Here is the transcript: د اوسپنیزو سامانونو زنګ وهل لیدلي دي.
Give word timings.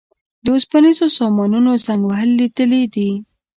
د 0.43 0.45
اوسپنیزو 0.55 1.07
سامانونو 1.17 1.69
زنګ 1.85 2.01
وهل 2.07 2.29
لیدلي 2.39 2.83
دي. 2.93 3.09